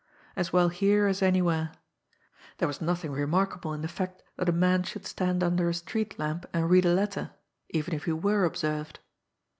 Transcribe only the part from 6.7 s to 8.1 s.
read a letter even if